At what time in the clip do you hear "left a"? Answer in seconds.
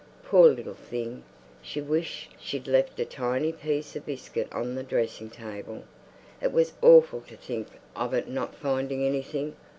2.67-3.05